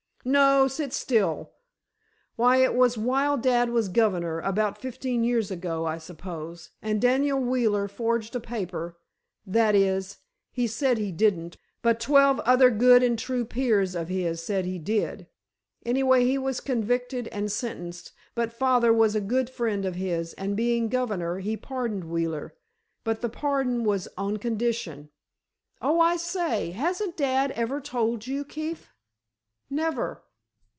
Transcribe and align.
"No, 0.23 0.67
sit 0.67 0.93
still. 0.93 1.49
Why, 2.35 2.57
it 2.57 2.75
was 2.75 2.95
while 2.95 3.37
dad 3.39 3.71
was 3.71 3.89
governor—about 3.89 4.77
fifteen 4.77 5.23
years 5.23 5.49
ago, 5.49 5.87
I 5.87 5.97
suppose. 5.97 6.69
And 6.79 7.01
Daniel 7.01 7.39
Wheeler 7.39 7.87
forged 7.87 8.35
a 8.35 8.39
paper—that 8.39 9.73
is, 9.73 10.19
he 10.51 10.67
said 10.67 10.99
he 10.99 11.11
didn't, 11.11 11.57
but 11.81 11.99
twelve 11.99 12.39
other 12.41 12.69
good 12.69 13.01
and 13.01 13.17
true 13.17 13.43
peers 13.45 13.95
of 13.95 14.09
his 14.09 14.43
said 14.43 14.65
he 14.65 14.77
did. 14.77 15.25
Anyway, 15.87 16.23
he 16.23 16.37
was 16.37 16.61
convicted 16.61 17.27
and 17.29 17.51
sentenced, 17.51 18.11
but 18.35 18.53
father 18.53 18.93
was 18.93 19.15
a 19.15 19.21
good 19.21 19.49
friend 19.49 19.85
of 19.85 19.95
his, 19.95 20.33
and 20.33 20.55
being 20.55 20.87
governor, 20.87 21.39
he 21.39 21.57
pardoned 21.57 22.03
Wheeler. 22.03 22.53
But 23.03 23.21
the 23.21 23.29
pardon 23.29 23.83
was 23.85 24.07
on 24.19 24.37
condition—oh, 24.37 25.99
I 25.99 26.15
say—hasn't 26.15 27.17
dad 27.17 27.49
ever 27.53 27.81
told 27.81 28.27
you, 28.27 28.45
Keefe?" 28.45 28.87
"Never." 29.73 30.21